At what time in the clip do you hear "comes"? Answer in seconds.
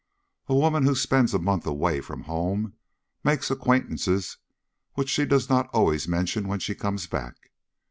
6.73-7.05